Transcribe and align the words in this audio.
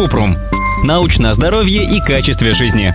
Купрум. 0.00 0.34
Научное 0.82 1.34
здоровье 1.34 1.84
и 1.84 2.00
качестве 2.00 2.54
жизни. 2.54 2.94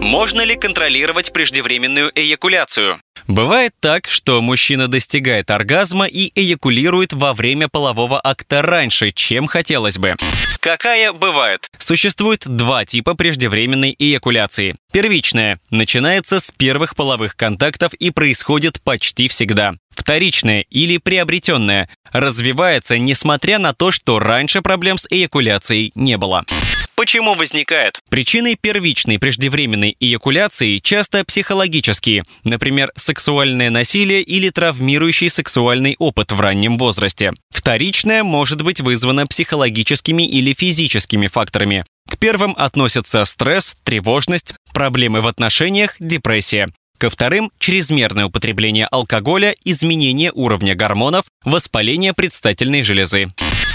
Можно 0.00 0.40
ли 0.40 0.56
контролировать 0.56 1.32
преждевременную 1.32 2.10
эякуляцию? 2.16 2.98
Бывает 3.28 3.72
так, 3.78 4.08
что 4.08 4.42
мужчина 4.42 4.88
достигает 4.88 5.52
оргазма 5.52 6.06
и 6.06 6.32
эякулирует 6.34 7.12
во 7.12 7.32
время 7.32 7.68
полового 7.68 8.20
акта 8.20 8.62
раньше, 8.62 9.12
чем 9.12 9.46
хотелось 9.46 9.98
бы. 9.98 10.16
Какая 10.58 11.12
бывает? 11.12 11.70
Существует 11.78 12.42
два 12.44 12.84
типа 12.84 13.14
преждевременной 13.14 13.94
эякуляции. 13.96 14.74
Первичная 14.92 15.60
начинается 15.70 16.40
с 16.40 16.50
первых 16.50 16.96
половых 16.96 17.36
контактов 17.36 17.94
и 17.94 18.10
происходит 18.10 18.82
почти 18.82 19.28
всегда. 19.28 19.74
Вторичная 20.08 20.64
или 20.70 20.96
приобретенная 20.96 21.86
развивается, 22.12 22.96
несмотря 22.96 23.58
на 23.58 23.74
то, 23.74 23.92
что 23.92 24.18
раньше 24.18 24.62
проблем 24.62 24.96
с 24.96 25.06
эякуляцией 25.10 25.92
не 25.94 26.16
было. 26.16 26.44
Почему 26.96 27.34
возникает? 27.34 28.00
Причиной 28.08 28.56
первичной 28.58 29.18
преждевременной 29.18 29.98
эякуляции 30.00 30.78
часто 30.78 31.26
психологические, 31.26 32.22
например, 32.42 32.90
сексуальное 32.96 33.68
насилие 33.68 34.22
или 34.22 34.48
травмирующий 34.48 35.28
сексуальный 35.28 35.94
опыт 35.98 36.32
в 36.32 36.40
раннем 36.40 36.78
возрасте. 36.78 37.32
Вторичная 37.50 38.24
может 38.24 38.62
быть 38.62 38.80
вызвана 38.80 39.26
психологическими 39.26 40.26
или 40.26 40.54
физическими 40.54 41.26
факторами. 41.26 41.84
К 42.08 42.16
первым 42.16 42.54
относятся 42.56 43.26
стресс, 43.26 43.76
тревожность, 43.84 44.54
проблемы 44.72 45.20
в 45.20 45.26
отношениях, 45.26 45.96
депрессия. 46.00 46.70
Ко 46.98 47.10
вторым– 47.10 47.52
чрезмерное 47.60 48.26
употребление 48.26 48.88
алкоголя, 48.90 49.54
изменение 49.64 50.32
уровня 50.34 50.74
гормонов, 50.74 51.26
воспаление 51.44 52.12
предстательной 52.12 52.82
железы. 52.82 53.28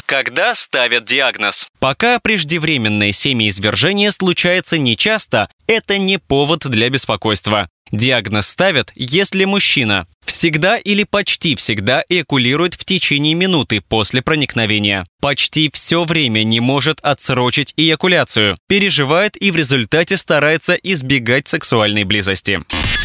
Когда 0.05 0.54
ставят 0.54 1.05
диагноз? 1.05 1.66
Пока 1.80 2.20
преждевременное 2.20 3.13
семяизвержение 3.13 4.12
случается 4.12 4.77
нечасто, 4.77 5.49
это 5.68 5.98
не 5.98 6.18
повод 6.18 6.68
для 6.70 6.90
беспокойства. 6.90 7.70
Диагноз 7.91 8.48
ставят, 8.48 8.91
если 8.95 9.45
мужчина 9.45 10.07
всегда 10.26 10.77
или 10.77 11.03
почти 11.03 11.55
всегда 11.55 12.03
эякулирует 12.09 12.73
в 12.73 12.85
течение 12.85 13.34
минуты 13.34 13.81
после 13.81 14.21
проникновения, 14.21 15.05
почти 15.21 15.70
все 15.73 16.03
время 16.03 16.43
не 16.43 16.59
может 16.59 16.99
отсрочить 17.01 17.73
эякуляцию, 17.77 18.57
переживает 18.67 19.35
и 19.41 19.51
в 19.51 19.57
результате 19.57 20.17
старается 20.17 20.73
избегать 20.73 21.48
сексуальной 21.48 22.03
близости. 22.03 22.59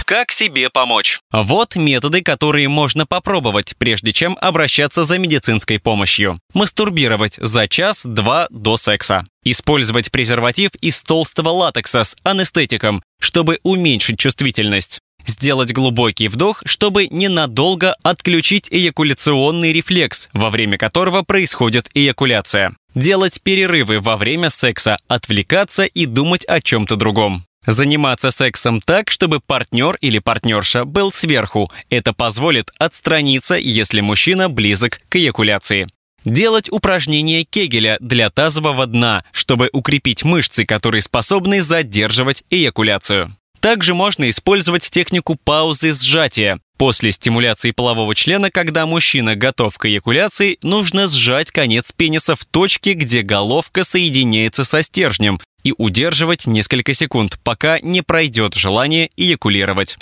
Как 0.05 0.33
себе 0.33 0.71
помочь? 0.71 1.21
Вот 1.33 1.77
методы, 1.77 2.23
которые 2.23 2.67
можно 2.69 3.05
попробовать, 3.05 3.75
прежде 3.77 4.15
чем 4.15 4.39
обращаться 4.41 5.05
за 5.05 5.19
медицинской 5.19 5.79
помощью. 5.79 6.39
Мастурбировать 6.55 7.35
за 7.37 7.69
час-два 7.69 8.47
до 8.49 8.79
секса. 8.79 9.27
Использовать 9.51 10.11
презерватив 10.11 10.73
из 10.83 11.03
толстого 11.03 11.49
латекса 11.49 12.05
с 12.05 12.19
анестетиком, 12.23 13.03
чтобы 13.19 13.59
уменьшить 13.63 14.19
чувствительность. 14.19 14.99
Сделать 15.27 15.73
глубокий 15.73 16.29
вдох, 16.29 16.63
чтобы 16.67 17.07
ненадолго 17.07 17.97
отключить 18.03 18.69
эякуляционный 18.71 19.73
рефлекс, 19.73 20.29
во 20.35 20.51
время 20.51 20.77
которого 20.77 21.23
происходит 21.23 21.89
эякуляция. 21.95 22.73
Делать 22.95 23.41
перерывы 23.43 24.01
во 24.01 24.19
время 24.19 24.51
секса, 24.51 24.99
отвлекаться 25.09 25.85
и 25.85 26.05
думать 26.05 26.45
о 26.45 26.61
чем-то 26.61 26.97
другом. 26.97 27.45
Заниматься 27.67 28.31
сексом 28.31 28.83
так, 28.83 29.11
чтобы 29.11 29.41
партнер 29.41 29.97
или 30.03 30.19
партнерша 30.19 30.85
был 30.85 31.11
сверху. 31.11 31.71
Это 31.89 32.13
позволит 32.13 32.71
отстраниться, 32.79 33.55
если 33.55 34.03
мужчина 34.03 34.51
близок 34.51 35.01
к 35.09 35.17
эякуляции. 35.17 35.87
Делать 36.25 36.71
упражнения 36.71 37.45
Кегеля 37.45 37.97
для 38.01 38.31
тазового 38.31 38.87
дна, 38.87 39.25
чтобы 39.33 39.71
укрепить 39.73 40.25
мышцы, 40.25 40.65
которые 40.65 41.03
способны 41.03 41.63
задерживать 41.63 42.45
эякуляцию. 42.51 43.37
Также 43.61 43.95
можно 43.95 44.29
использовать 44.31 44.89
технику 44.89 45.37
паузы 45.43 45.93
сжатия. 45.93 46.61
После 46.77 47.11
стимуляции 47.11 47.73
полового 47.73 48.15
члена, 48.15 48.51
когда 48.51 48.87
мужчина 48.87 49.35
готов 49.35 49.77
к 49.79 49.87
эякуляции, 49.87 50.59
нужно 50.63 51.09
сжать 51.09 51.51
конец 51.51 51.93
пениса 51.93 52.37
в 52.37 52.45
точке, 52.45 52.93
где 52.93 53.23
головка 53.23 53.83
соединяется 53.83 54.63
со 54.63 54.83
стержнем, 54.83 55.41
и 55.65 55.75
удерживать 55.77 56.47
несколько 56.47 56.95
секунд, 56.95 57.39
пока 57.43 57.81
не 57.81 58.03
пройдет 58.03 58.55
желание 58.55 59.11
эякулировать. 59.17 59.99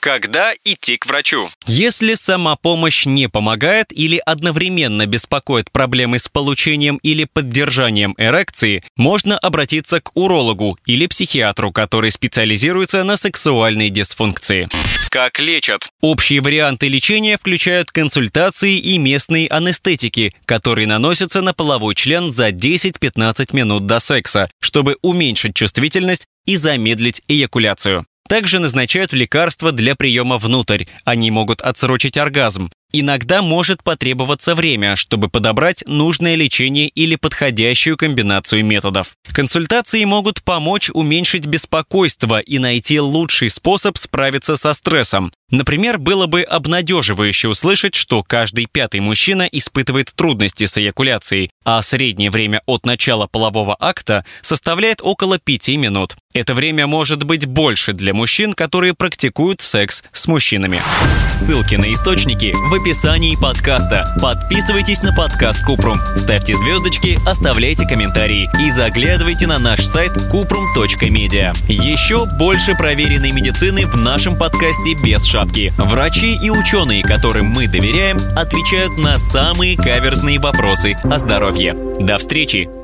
Когда 0.00 0.54
идти 0.64 0.96
к 0.96 1.04
врачу? 1.04 1.50
Если 1.66 2.14
самопомощь 2.14 3.04
не 3.04 3.28
помогает 3.28 3.88
или 3.90 4.16
одновременно 4.24 5.04
беспокоит 5.04 5.70
проблемы 5.70 6.18
с 6.18 6.26
получением 6.26 6.96
или 7.02 7.24
поддержанием 7.30 8.14
эрекции, 8.16 8.82
можно 8.96 9.36
обратиться 9.36 10.00
к 10.00 10.12
урологу 10.16 10.78
или 10.86 11.06
психиатру, 11.06 11.70
который 11.70 12.10
специализируется 12.12 13.04
на 13.04 13.18
сексуальной 13.18 13.90
дисфункции. 13.90 14.70
Как 15.10 15.38
лечат? 15.38 15.90
Общие 16.00 16.40
варианты 16.40 16.88
лечения 16.88 17.36
включают 17.36 17.90
консультации 17.90 18.78
и 18.78 18.96
местные 18.96 19.48
анестетики, 19.48 20.32
которые 20.46 20.86
наносятся 20.86 21.42
на 21.42 21.52
половой 21.52 21.94
член 21.94 22.32
за 22.32 22.48
10-15 22.48 23.54
минут 23.54 23.84
до 23.84 23.98
секса, 23.98 24.48
чтобы 24.60 24.96
уменьшить 25.02 25.54
чувствительность 25.54 26.26
и 26.46 26.56
замедлить 26.56 27.20
эякуляцию. 27.28 28.06
Также 28.30 28.60
назначают 28.60 29.12
лекарства 29.12 29.72
для 29.72 29.96
приема 29.96 30.38
внутрь. 30.38 30.84
Они 31.04 31.32
могут 31.32 31.60
отсрочить 31.62 32.16
оргазм. 32.16 32.70
Иногда 32.92 33.42
может 33.42 33.82
потребоваться 33.84 34.54
время, 34.54 34.94
чтобы 34.94 35.28
подобрать 35.28 35.82
нужное 35.88 36.36
лечение 36.36 36.88
или 36.88 37.16
подходящую 37.16 37.96
комбинацию 37.96 38.64
методов. 38.64 39.14
Консультации 39.32 40.04
могут 40.04 40.42
помочь 40.42 40.90
уменьшить 40.92 41.46
беспокойство 41.46 42.40
и 42.40 42.58
найти 42.58 43.00
лучший 43.00 43.48
способ 43.48 43.96
справиться 43.96 44.56
со 44.56 44.74
стрессом. 44.74 45.32
Например, 45.50 45.98
было 45.98 46.26
бы 46.26 46.42
обнадеживающе 46.42 47.48
услышать, 47.48 47.94
что 47.94 48.22
каждый 48.22 48.66
пятый 48.66 49.00
мужчина 49.00 49.48
испытывает 49.50 50.12
трудности 50.14 50.66
с 50.66 50.78
эякуляцией, 50.78 51.50
а 51.64 51.82
среднее 51.82 52.30
время 52.30 52.62
от 52.66 52.86
начала 52.86 53.26
полового 53.26 53.76
акта 53.78 54.24
составляет 54.42 55.00
около 55.02 55.38
5 55.38 55.68
минут. 55.70 56.16
Это 56.32 56.54
время 56.54 56.86
может 56.86 57.24
быть 57.24 57.46
больше 57.46 57.92
для 57.92 58.14
мужчин, 58.14 58.52
которые 58.52 58.94
практикуют 58.94 59.60
секс 59.60 60.04
с 60.12 60.28
мужчинами. 60.28 60.80
Ссылки 61.28 61.74
на 61.74 61.92
источники 61.92 62.54
в 62.54 62.72
описании 62.72 63.34
подкаста. 63.34 64.04
Подписывайтесь 64.22 65.02
на 65.02 65.12
подкаст 65.12 65.64
Купрум, 65.64 65.98
ставьте 66.14 66.54
звездочки, 66.56 67.18
оставляйте 67.26 67.84
комментарии 67.84 68.48
и 68.64 68.70
заглядывайте 68.70 69.48
на 69.48 69.58
наш 69.58 69.84
сайт 69.84 70.12
kuprum.media. 70.32 71.52
Еще 71.68 72.24
больше 72.38 72.76
проверенной 72.76 73.32
медицины 73.32 73.88
в 73.88 73.96
нашем 73.96 74.38
подкасте 74.38 74.94
без 75.02 75.24
шапки. 75.24 75.72
Врачи 75.78 76.38
и 76.40 76.48
ученые, 76.48 77.02
которым 77.02 77.46
мы 77.46 77.66
доверяем, 77.66 78.18
отвечают 78.36 78.96
на 78.98 79.18
самые 79.18 79.76
каверзные 79.76 80.38
вопросы 80.38 80.96
о 81.02 81.18
здоровье. 81.18 81.74
До 81.98 82.18
встречи! 82.18 82.79